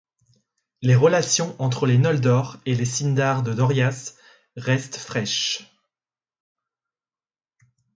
Les 0.81 0.95
relations 0.95 1.55
entre 1.61 1.85
les 1.85 1.99
Noldor 1.99 2.57
et 2.65 2.73
les 2.73 2.85
Sindar 2.85 3.43
de 3.43 3.53
Doriath 3.53 4.15
restent 4.57 4.95
fraîches. 4.95 5.63